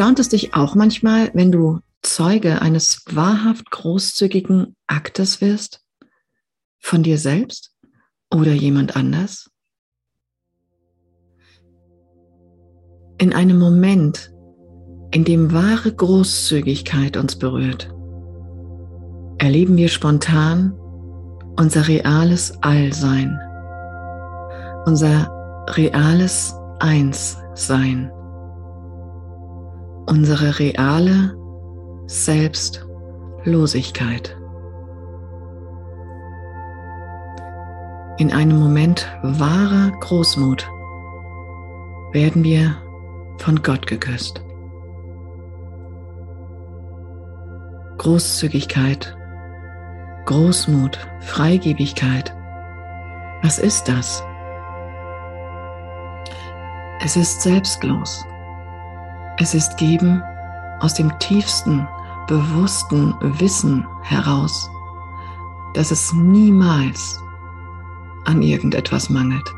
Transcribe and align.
Erstaunt 0.00 0.18
es 0.18 0.30
dich 0.30 0.54
auch 0.54 0.74
manchmal, 0.74 1.30
wenn 1.34 1.52
du 1.52 1.80
Zeuge 2.00 2.62
eines 2.62 3.02
wahrhaft 3.10 3.70
großzügigen 3.70 4.74
Aktes 4.86 5.42
wirst? 5.42 5.82
Von 6.78 7.02
dir 7.02 7.18
selbst 7.18 7.74
oder 8.32 8.52
jemand 8.54 8.96
anders? 8.96 9.50
In 13.18 13.34
einem 13.34 13.58
Moment, 13.58 14.32
in 15.10 15.24
dem 15.24 15.52
wahre 15.52 15.92
Großzügigkeit 15.92 17.18
uns 17.18 17.36
berührt, 17.36 17.92
erleben 19.36 19.76
wir 19.76 19.90
spontan 19.90 20.72
unser 21.58 21.88
reales 21.88 22.56
Allsein, 22.62 23.38
unser 24.86 25.28
reales 25.76 26.54
Einssein, 26.78 28.10
unsere 30.10 30.58
reale 30.58 31.34
Selbstlosigkeit. 32.06 34.36
In 38.18 38.32
einem 38.32 38.58
Moment 38.58 39.06
wahrer 39.22 39.92
Großmut 40.00 40.68
werden 42.12 42.42
wir 42.42 42.74
von 43.38 43.62
Gott 43.62 43.86
geküsst. 43.86 44.42
Großzügigkeit, 47.98 49.16
Großmut, 50.26 50.98
Freigebigkeit. 51.20 52.34
Was 53.42 53.60
ist 53.60 53.88
das? 53.88 54.24
Es 57.02 57.16
ist 57.16 57.40
selbstlos. 57.42 58.26
Es 59.42 59.54
ist 59.54 59.78
Geben 59.78 60.22
aus 60.80 60.92
dem 60.92 61.10
tiefsten, 61.18 61.88
bewussten 62.26 63.14
Wissen 63.40 63.86
heraus, 64.02 64.70
dass 65.72 65.90
es 65.90 66.12
niemals 66.12 67.18
an 68.26 68.42
irgendetwas 68.42 69.08
mangelt. 69.08 69.54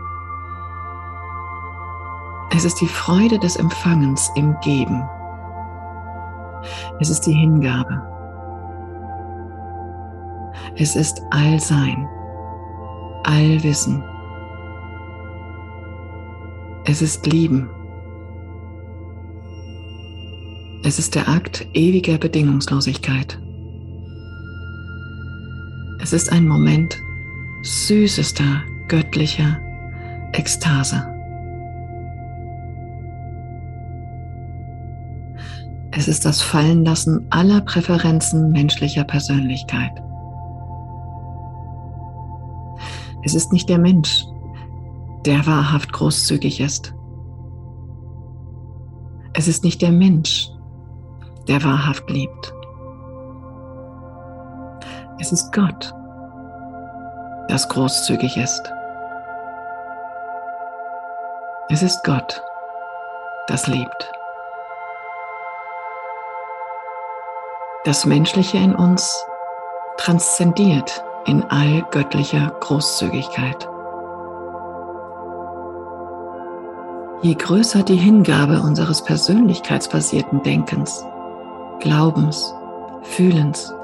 Es 2.54 2.64
ist 2.64 2.80
die 2.80 2.86
Freude 2.86 3.40
des 3.40 3.56
Empfangens 3.56 4.30
im 4.36 4.56
Geben. 4.60 5.02
Es 7.00 7.10
ist 7.10 7.22
die 7.22 7.32
Hingabe. 7.32 8.00
Es 10.76 10.94
ist 10.94 11.20
Allsein, 11.30 12.08
Allwissen. 13.24 14.04
Es 16.84 17.02
ist 17.02 17.26
Lieben. 17.26 17.68
Es 20.84 20.98
ist 20.98 21.14
der 21.14 21.28
Akt 21.28 21.66
ewiger 21.74 22.18
Bedingungslosigkeit. 22.18 23.38
Es 26.00 26.12
ist 26.12 26.32
ein 26.32 26.48
Moment 26.48 27.00
süßester 27.62 28.62
göttlicher 28.88 29.60
Ekstase. 30.32 31.06
Es 35.92 36.08
ist 36.08 36.24
das 36.24 36.42
Fallenlassen 36.42 37.26
aller 37.30 37.60
Präferenzen 37.60 38.50
menschlicher 38.50 39.04
Persönlichkeit. 39.04 39.92
Es 43.24 43.34
ist 43.34 43.52
nicht 43.52 43.68
der 43.68 43.78
Mensch, 43.78 44.24
der 45.26 45.46
wahrhaft 45.46 45.92
großzügig 45.92 46.60
ist. 46.60 46.92
Es 49.34 49.46
ist 49.46 49.62
nicht 49.62 49.80
der 49.80 49.92
Mensch, 49.92 50.51
der 51.48 51.62
wahrhaft 51.64 52.08
liebt. 52.10 52.54
Es 55.20 55.32
ist 55.32 55.52
Gott, 55.52 55.94
das 57.48 57.68
großzügig 57.68 58.36
ist. 58.36 58.72
Es 61.68 61.82
ist 61.82 62.02
Gott, 62.04 62.42
das 63.46 63.66
liebt. 63.66 64.12
Das 67.84 68.06
Menschliche 68.06 68.58
in 68.58 68.74
uns 68.74 69.24
transzendiert 69.96 71.04
in 71.26 71.42
all 71.50 71.84
göttlicher 71.90 72.52
Großzügigkeit. 72.60 73.68
Je 77.22 77.34
größer 77.34 77.84
die 77.84 77.96
Hingabe 77.96 78.60
unseres 78.60 79.02
persönlichkeitsbasierten 79.02 80.42
Denkens, 80.42 81.04
Glaubens, 81.82 82.54
Fühlens 83.02 83.74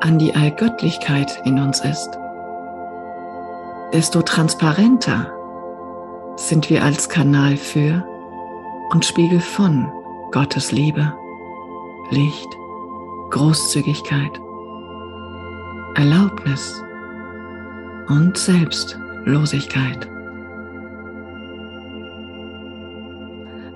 an 0.00 0.16
die 0.16 0.32
Allgöttlichkeit 0.32 1.42
in 1.44 1.58
uns 1.58 1.80
ist, 1.80 2.08
desto 3.92 4.22
transparenter 4.22 5.26
sind 6.36 6.70
wir 6.70 6.84
als 6.84 7.08
Kanal 7.08 7.56
für 7.56 8.04
und 8.90 9.04
Spiegel 9.04 9.40
von 9.40 9.90
Gottes 10.30 10.70
Liebe, 10.70 11.12
Licht, 12.10 12.48
Großzügigkeit, 13.30 14.40
Erlaubnis 15.96 16.80
und 18.06 18.38
Selbstlosigkeit. 18.38 20.08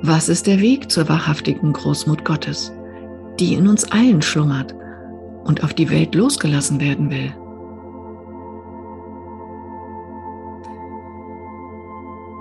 Was 0.03 0.29
ist 0.29 0.47
der 0.47 0.61
Weg 0.61 0.89
zur 0.89 1.09
wahrhaftigen 1.09 1.73
Großmut 1.73 2.25
Gottes? 2.25 2.73
Die 3.39 3.55
in 3.55 3.69
uns 3.69 3.85
allen 3.91 4.23
schlummert 4.23 4.75
und 5.45 5.63
auf 5.63 5.75
die 5.75 5.91
Welt 5.91 6.15
losgelassen 6.15 6.81
werden 6.81 7.11
will. 7.11 7.35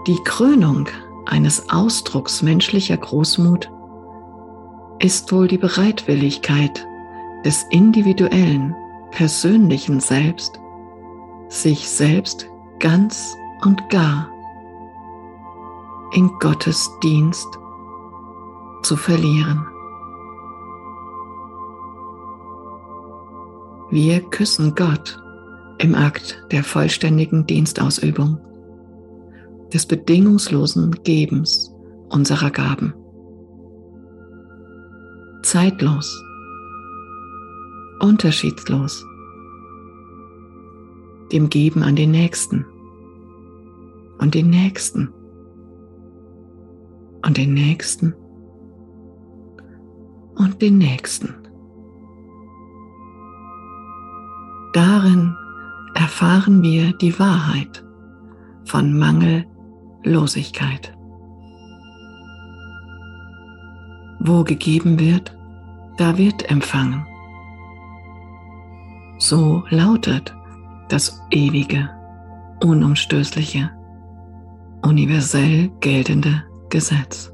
Die 0.07 0.17
Krönung 0.23 0.87
eines 1.25 1.69
Ausdrucks 1.69 2.41
menschlicher 2.41 2.97
Großmut 2.97 3.71
ist 4.99 5.31
wohl 5.31 5.47
die 5.47 5.57
Bereitwilligkeit 5.57 6.85
des 7.43 7.65
individuellen, 7.71 8.75
persönlichen 9.11 9.99
Selbst, 9.99 10.59
sich 11.47 11.89
selbst 11.89 12.47
ganz 12.79 13.35
und 13.63 13.89
gar 13.89 14.29
in 16.13 16.29
Gottes 16.39 16.89
Dienst 17.03 17.47
zu 18.83 18.95
verlieren. 18.95 19.65
Wir 23.91 24.19
küssen 24.21 24.73
Gott 24.75 25.21
im 25.77 25.93
Akt 25.93 26.43
der 26.51 26.63
vollständigen 26.63 27.45
Dienstausübung, 27.45 28.39
des 29.73 29.85
bedingungslosen 29.85 30.91
Gebens 31.03 31.71
unserer 32.09 32.49
Gaben. 32.49 32.93
Zeitlos, 35.43 36.23
unterschiedslos, 37.99 39.05
dem 41.31 41.49
Geben 41.49 41.83
an 41.83 41.95
den 41.95 42.11
Nächsten. 42.11 42.65
Und 44.17 44.33
den 44.33 44.49
Nächsten. 44.49 45.13
Und 47.25 47.37
den 47.37 47.53
Nächsten. 47.53 48.15
Und 50.35 50.61
den 50.61 50.77
Nächsten. 50.77 51.44
Darin 54.75 55.35
erfahren 55.93 56.61
wir 56.61 56.91
die 56.97 57.17
Wahrheit 57.17 57.81
von 58.65 58.93
Mangellosigkeit. 58.99 60.93
Wo 64.19 64.43
gegeben 64.43 64.99
wird, 64.99 65.33
da 65.95 66.17
wird 66.17 66.51
empfangen. 66.51 67.07
So 69.17 69.63
lautet 69.69 70.35
das 70.89 71.21
ewige, 71.31 71.89
unumstößliche, 72.61 73.71
universell 74.81 75.69
geltende 75.79 76.43
Gesetz. 76.69 77.31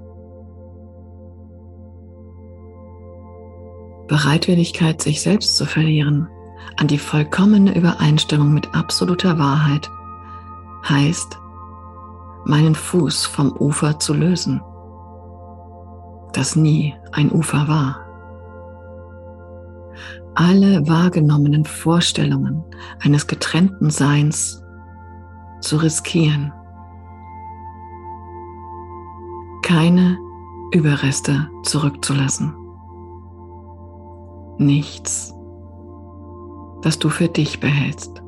Bereitwilligkeit, 4.08 5.02
sich 5.02 5.24
selbst 5.24 5.58
zu 5.58 5.66
verlieren, 5.66 6.28
an 6.78 6.88
die 6.88 6.98
vollkommene 6.98 7.76
Übereinstimmung 7.76 8.54
mit 8.54 8.74
absoluter 8.74 9.38
Wahrheit 9.38 9.90
heißt, 10.88 11.40
meinen 12.46 12.76
Fuß 12.76 13.26
vom 13.26 13.52
Ufer 13.52 14.00
zu 14.00 14.14
lösen, 14.14 14.62
das 16.34 16.56
nie 16.56 16.96
ein 17.12 17.32
Ufer 17.32 17.68
war. 17.68 18.00
Alle 20.34 20.88
wahrgenommenen 20.88 21.66
Vorstellungen 21.66 22.64
eines 23.04 23.28
getrennten 23.28 23.90
Seins 23.90 24.64
zu 25.60 25.78
riskieren. 25.78 26.54
Keine 29.62 30.18
Überreste 30.72 31.50
zurückzulassen. 31.64 32.56
Nichts, 34.58 35.34
das 36.82 37.00
du 37.00 37.10
für 37.10 37.28
dich 37.28 37.60
behältst. 37.60 38.22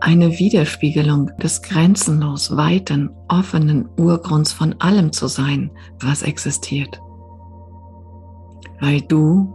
Eine 0.00 0.38
Widerspiegelung 0.38 1.30
des 1.38 1.62
grenzenlos 1.62 2.54
weiten, 2.54 3.08
offenen 3.28 3.88
Urgrunds 3.96 4.52
von 4.52 4.74
allem 4.80 5.12
zu 5.12 5.28
sein, 5.28 5.70
was 5.98 6.22
existiert. 6.22 7.00
Weil 8.80 9.00
du 9.00 9.54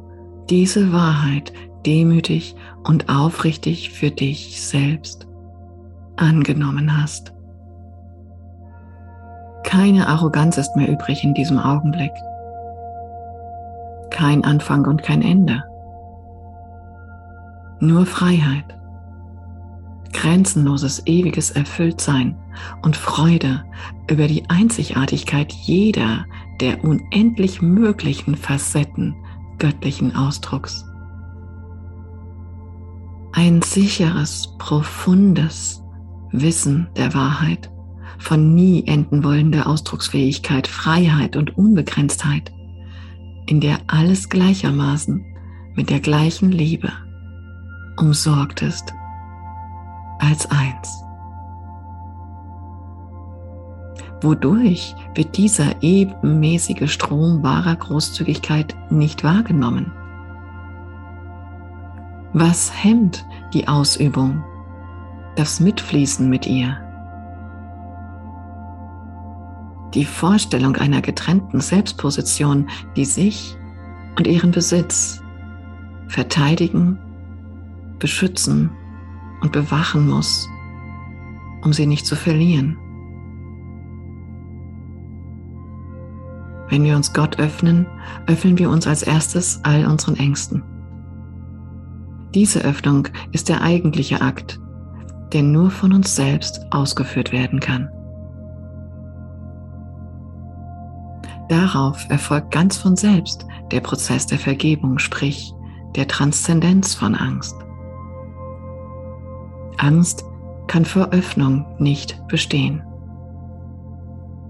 diese 0.50 0.92
Wahrheit 0.92 1.54
demütig 1.86 2.56
und 2.84 3.10
aufrichtig 3.10 3.92
für 3.92 4.10
dich 4.10 4.60
selbst 4.60 5.28
angenommen 6.16 7.00
hast. 7.00 7.32
Keine 9.64 10.08
Arroganz 10.08 10.58
ist 10.58 10.76
mehr 10.76 10.90
übrig 10.90 11.24
in 11.24 11.36
diesem 11.36 11.60
Augenblick. 11.60 12.12
Kein 14.20 14.44
Anfang 14.44 14.84
und 14.86 15.02
kein 15.02 15.22
Ende. 15.22 15.64
Nur 17.80 18.06
Freiheit. 18.06 18.66
Grenzenloses, 20.12 21.04
ewiges 21.06 21.52
Erfülltsein 21.52 22.36
und 22.82 22.98
Freude 22.98 23.64
über 24.12 24.28
die 24.28 24.44
Einzigartigkeit 24.50 25.54
jeder 25.54 26.26
der 26.60 26.84
unendlich 26.84 27.62
möglichen 27.62 28.36
Facetten 28.36 29.16
göttlichen 29.58 30.14
Ausdrucks. 30.14 30.84
Ein 33.32 33.62
sicheres, 33.62 34.54
profundes 34.58 35.82
Wissen 36.34 36.90
der 36.98 37.14
Wahrheit, 37.14 37.72
von 38.18 38.54
nie 38.54 38.86
enden 38.86 39.24
wollender 39.24 39.66
Ausdrucksfähigkeit, 39.66 40.68
Freiheit 40.68 41.38
und 41.38 41.58
Unbegrenztheit, 41.58 42.52
in 43.50 43.60
der 43.60 43.80
alles 43.88 44.30
gleichermaßen 44.30 45.26
mit 45.74 45.90
der 45.90 46.00
gleichen 46.00 46.52
Liebe 46.52 46.92
umsorgt 47.98 48.62
ist 48.62 48.94
als 50.20 50.50
eins. 50.52 51.04
Wodurch 54.22 54.94
wird 55.16 55.36
dieser 55.38 55.82
ebenmäßige 55.82 56.92
Strom 56.92 57.42
wahrer 57.42 57.76
Großzügigkeit 57.76 58.76
nicht 58.92 59.24
wahrgenommen? 59.24 59.92
Was 62.34 62.72
hemmt 62.84 63.26
die 63.54 63.68
Ausübung, 63.68 64.44
das 65.36 65.60
Mitfließen 65.60 66.30
mit 66.30 66.46
ihr? 66.46 66.78
Die 69.94 70.06
Vorstellung 70.06 70.76
einer 70.76 71.02
getrennten 71.02 71.62
Selbstposition, 71.62 72.70
die 72.96 73.06
sich 73.06 73.58
und 74.18 74.28
ihren 74.28 74.52
Besitz 74.52 75.22
verteidigen, 76.08 77.00
beschützen 78.00 78.72
und 79.42 79.52
bewachen 79.52 80.08
muss, 80.08 80.48
um 81.64 81.74
sie 81.74 81.86
nicht 81.86 82.06
zu 82.06 82.16
verlieren. 82.16 82.78
Wenn 86.70 86.84
wir 86.84 86.96
uns 86.96 87.14
Gott 87.14 87.40
öffnen, 87.40 87.88
öffnen 88.28 88.58
wir 88.60 88.70
uns 88.70 88.86
als 88.86 89.02
erstes 89.02 89.60
all 89.64 89.86
unseren 89.88 90.18
Ängsten. 90.18 90.64
Diese 92.36 92.62
Öffnung 92.62 93.08
ist 93.32 93.50
der 93.50 93.64
eigentliche 93.64 94.22
Akt, 94.22 94.60
der 95.34 95.42
nur 95.42 95.72
von 95.72 95.94
uns 95.94 96.16
selbst 96.16 96.62
ausgeführt 96.70 97.32
werden 97.32 97.60
kann. 97.60 97.90
Darauf 101.50 102.10
erfolgt 102.10 102.52
ganz 102.52 102.78
von 102.78 102.96
selbst 102.96 103.46
der 103.72 103.82
Prozess 103.82 104.28
der 104.28 104.38
Vergebung, 104.38 105.00
sprich 105.00 105.54
der 105.96 106.08
Transzendenz 106.08 106.94
von 106.94 107.16
Angst. 107.16 107.56
Angst 109.78 110.24
kann 110.68 110.86
vor 110.86 111.10
Öffnung 111.10 111.66
nicht 111.80 112.26
bestehen. 112.28 112.84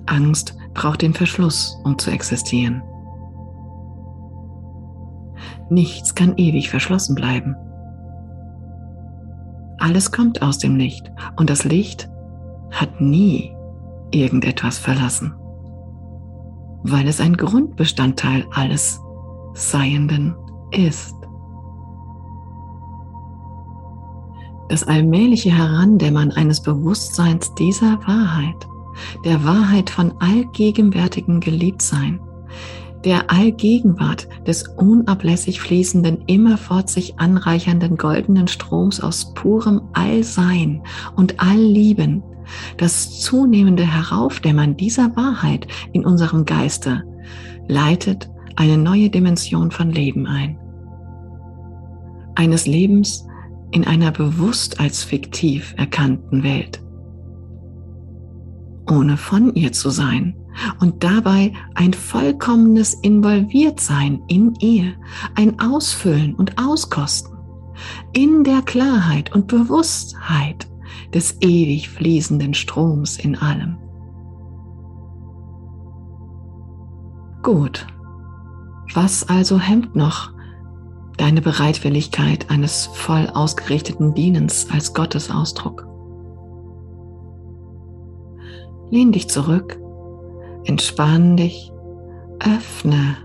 Angst 0.06 0.57
braucht 0.74 1.01
den 1.01 1.13
Verschluss, 1.13 1.80
um 1.86 1.98
zu 1.98 2.12
existieren. 2.12 2.84
Nichts 5.69 6.16
kann 6.16 6.36
ewig 6.36 6.69
verschlossen 6.69 7.16
bleiben. 7.16 7.56
Alles 9.78 10.12
kommt 10.12 10.42
aus 10.42 10.57
dem 10.57 10.75
Licht 10.75 11.12
und 11.38 11.50
das 11.50 11.63
Licht 11.63 12.10
hat 12.72 13.00
nie 13.00 13.56
irgendetwas 14.12 14.78
verlassen, 14.78 15.34
weil 16.84 17.08
es 17.08 17.20
ein 17.20 17.36
Grundbestandteil 17.36 18.46
alles 18.52 19.00
Seienden 19.54 20.36
ist. 20.72 21.16
Das 24.70 24.84
allmähliche 24.84 25.52
Herandämmern 25.52 26.31
eines 26.31 26.62
Bewusstseins 26.62 27.54
dieser 27.56 28.00
Wahrheit, 28.08 28.68
der 29.26 29.44
Wahrheit 29.44 29.90
von 29.90 30.14
allgegenwärtigem 30.20 31.40
Geliebtsein, 31.40 32.20
der 33.04 33.31
Allgegenwart 33.31 34.28
des 34.46 34.68
unablässig 34.78 35.62
fließenden, 35.62 36.24
immerfort 36.28 36.90
sich 36.90 37.18
anreichernden 37.18 37.98
goldenen 37.98 38.48
Stroms 38.48 39.00
aus 39.00 39.34
purem 39.34 39.81
Allsein 39.94 40.84
und 41.16 41.40
Alllieben, 41.40 42.24
das 42.78 43.22
zunehmende 43.22 43.84
Heraufdämmern 43.84 44.78
dieser 44.78 45.16
Wahrheit 45.16 45.68
in 45.94 46.06
unserem 46.06 46.46
Geiste 46.46 47.04
leitet 47.68 48.30
eine 48.56 48.78
neue 48.78 49.10
Dimension 49.10 49.72
von 49.72 49.92
Leben 49.92 50.28
ein. 50.28 50.57
Eines 52.36 52.68
Lebens 52.68 53.25
in 53.72 53.86
einer 53.86 54.12
bewusst 54.12 54.80
als 54.80 55.04
fiktiv 55.04 55.74
erkannten 55.78 56.44
Welt. 56.44 56.81
Ohne 58.90 59.18
von 59.18 59.54
ihr 59.54 59.72
zu 59.72 59.90
sein, 59.90 60.36
und 60.80 61.04
dabei 61.04 61.54
ein 61.75 61.94
vollkommenes 61.94 62.95
Involviertsein 62.95 64.22
in 64.28 64.54
ihr, 64.60 64.94
ein 65.36 65.60
Ausfüllen 65.60 66.35
und 66.35 66.57
Auskosten 66.57 67.38
in 68.14 68.44
der 68.44 68.62
Klarheit 68.62 69.33
und 69.33 69.47
Bewusstheit 69.47 70.68
des 71.14 71.38
ewig 71.42 71.90
fließenden 71.90 72.54
Stroms 72.54 73.18
in 73.18 73.36
allem. 73.36 73.78
Gut, 77.42 77.88
was 78.94 79.28
also 79.30 79.60
hemmt 79.60 79.96
noch 79.96 80.31
deine 81.18 81.42
Bereitwilligkeit 81.42 82.50
eines 82.50 82.88
voll 82.88 83.30
ausgerichteten 83.34 84.14
Dienens 84.14 84.68
als 84.72 84.94
Gottesausdruck? 84.94 85.86
Lehn 88.92 89.12
dich 89.12 89.30
zurück 89.30 89.80
Entspann 90.66 91.38
dich, 91.38 91.72
öffne 92.40 93.18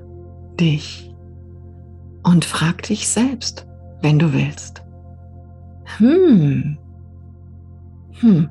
dich 0.59 1.15
und 2.23 2.45
frag 2.45 2.83
dich 2.85 3.09
selbst, 3.09 3.67
wenn 4.01 4.19
du 4.19 4.33
willst. 4.33 4.83
Hm, 5.99 6.79
hm, 8.21 8.49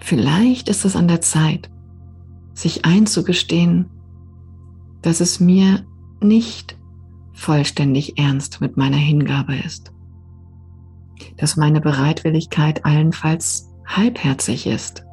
vielleicht 0.00 0.68
ist 0.68 0.84
es 0.84 0.96
an 0.96 1.08
der 1.08 1.20
Zeit, 1.20 1.70
sich 2.54 2.84
einzugestehen, 2.84 3.90
dass 5.00 5.20
es 5.20 5.40
mir 5.40 5.84
nicht 6.20 6.78
vollständig 7.32 8.18
ernst 8.18 8.60
mit 8.60 8.76
meiner 8.76 8.96
Hingabe 8.96 9.56
ist, 9.56 9.92
dass 11.38 11.56
meine 11.56 11.80
Bereitwilligkeit 11.80 12.84
allenfalls 12.84 13.68
halbherzig 13.86 14.66
ist. 14.66 15.04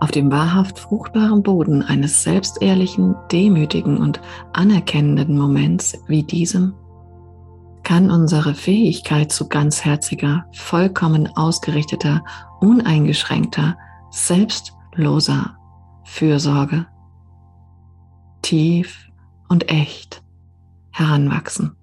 Auf 0.00 0.10
dem 0.10 0.30
wahrhaft 0.30 0.78
fruchtbaren 0.78 1.42
Boden 1.42 1.82
eines 1.82 2.22
selbstehrlichen, 2.22 3.14
demütigen 3.30 3.96
und 3.96 4.20
anerkennenden 4.52 5.38
Moments 5.38 5.98
wie 6.08 6.22
diesem 6.22 6.74
kann 7.84 8.10
unsere 8.10 8.54
Fähigkeit 8.54 9.30
zu 9.30 9.48
ganzherziger, 9.48 10.46
vollkommen 10.52 11.28
ausgerichteter, 11.36 12.24
uneingeschränkter, 12.60 13.76
selbstloser 14.10 15.56
Fürsorge 16.04 16.86
tief 18.42 19.08
und 19.48 19.70
echt 19.70 20.22
heranwachsen. 20.90 21.76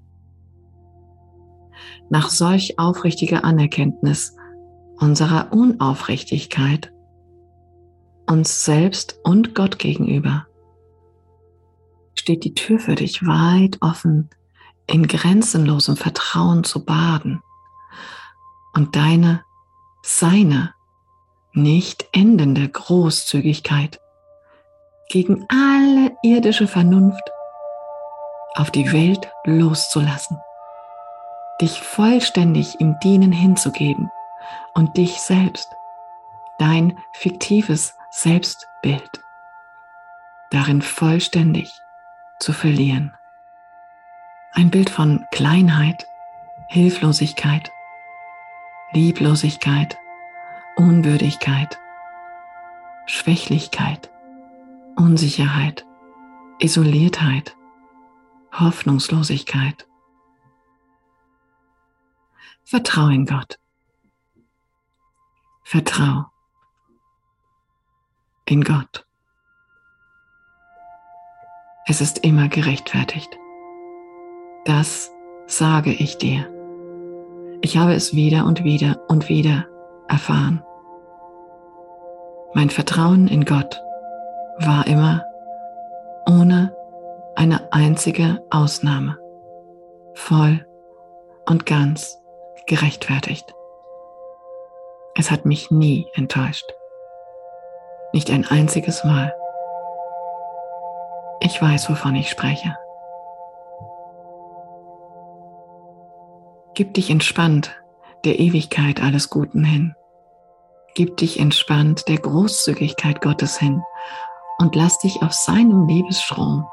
Nach 2.09 2.29
solch 2.29 2.77
aufrichtiger 2.77 3.43
Anerkenntnis 3.43 4.35
unserer 4.97 5.51
Unaufrichtigkeit 5.51 6.91
uns 8.27 8.63
selbst 8.63 9.19
und 9.23 9.55
Gott 9.55 9.79
gegenüber, 9.79 10.45
steht 12.15 12.43
die 12.43 12.53
Tür 12.53 12.79
für 12.79 12.95
dich 12.95 13.25
weit 13.25 13.77
offen, 13.81 14.29
in 14.91 15.07
grenzenlosem 15.07 15.95
Vertrauen 15.95 16.63
zu 16.63 16.83
baden 16.83 17.41
und 18.73 18.95
deine 18.95 19.43
seine 20.03 20.73
nicht 21.53 22.05
endende 22.11 22.67
Großzügigkeit 22.67 23.99
gegen 25.09 25.45
alle 25.49 26.15
irdische 26.23 26.67
Vernunft 26.67 27.23
auf 28.55 28.71
die 28.71 28.91
Welt 28.91 29.29
loszulassen, 29.45 30.37
dich 31.61 31.81
vollständig 31.81 32.79
im 32.79 32.97
Dienen 32.99 33.31
hinzugeben 33.31 34.09
und 34.73 34.97
dich 34.97 35.21
selbst, 35.21 35.67
dein 36.57 36.97
fiktives 37.13 37.93
Selbstbild, 38.11 39.21
darin 40.49 40.81
vollständig 40.81 41.71
zu 42.39 42.51
verlieren. 42.53 43.13
Ein 44.53 44.69
Bild 44.69 44.89
von 44.89 45.25
Kleinheit, 45.31 46.05
Hilflosigkeit, 46.67 47.71
Lieblosigkeit, 48.91 49.97
Unwürdigkeit, 50.75 51.79
Schwächlichkeit, 53.05 54.11
Unsicherheit, 54.97 55.85
Isoliertheit, 56.59 57.55
Hoffnungslosigkeit. 58.51 59.87
Vertrau 62.65 63.07
in 63.07 63.25
Gott. 63.25 63.57
Vertrau 65.63 66.25
in 68.45 68.63
Gott. 68.63 69.05
Es 71.87 72.01
ist 72.01 72.19
immer 72.19 72.49
gerechtfertigt. 72.49 73.37
Das 74.65 75.11
sage 75.47 75.91
ich 75.91 76.17
dir. 76.17 76.47
Ich 77.61 77.77
habe 77.77 77.93
es 77.93 78.15
wieder 78.15 78.45
und 78.45 78.63
wieder 78.63 78.99
und 79.07 79.27
wieder 79.27 79.65
erfahren. 80.07 80.63
Mein 82.53 82.69
Vertrauen 82.69 83.27
in 83.27 83.45
Gott 83.45 83.81
war 84.59 84.85
immer 84.87 85.23
ohne 86.29 86.75
eine 87.35 87.71
einzige 87.71 88.43
Ausnahme 88.49 89.17
voll 90.13 90.65
und 91.47 91.65
ganz 91.65 92.19
gerechtfertigt. 92.67 93.55
Es 95.15 95.31
hat 95.31 95.45
mich 95.45 95.71
nie 95.71 96.07
enttäuscht. 96.13 96.71
Nicht 98.13 98.29
ein 98.29 98.45
einziges 98.45 99.03
Mal. 99.03 99.33
Ich 101.39 101.61
weiß, 101.61 101.89
wovon 101.89 102.15
ich 102.15 102.29
spreche. 102.29 102.75
Gib 106.73 106.93
dich 106.93 107.09
entspannt 107.09 107.75
der 108.23 108.39
Ewigkeit 108.39 109.01
alles 109.01 109.29
Guten 109.29 109.63
hin. 109.63 109.95
Gib 110.93 111.17
dich 111.17 111.39
entspannt 111.39 112.07
der 112.07 112.17
Großzügigkeit 112.17 113.21
Gottes 113.21 113.57
hin 113.57 113.81
und 114.57 114.75
lass 114.75 114.99
dich 114.99 115.21
auf 115.21 115.33
seinem 115.33 115.87
Liebesstrom 115.87 116.65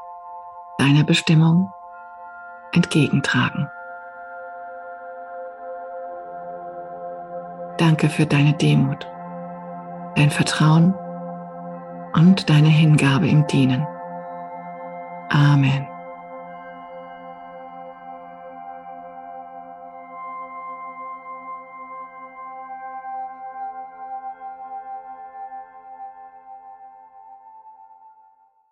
deiner 0.77 1.03
Bestimmung 1.03 1.69
entgegentragen. 2.71 3.69
Danke 7.77 8.09
für 8.09 8.25
deine 8.25 8.53
Demut, 8.53 9.07
dein 10.15 10.29
Vertrauen 10.29 10.93
und 12.13 12.49
deine 12.49 12.69
Hingabe 12.69 13.27
im 13.27 13.47
Dienen. 13.47 13.85
Amen. 15.29 15.87